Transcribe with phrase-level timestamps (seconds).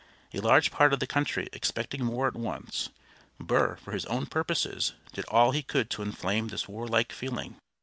[0.33, 2.89] A large part of the country expected war at once.
[3.39, 7.57] Burr, for his own purposes, did all he could to inflame this warlike feeling.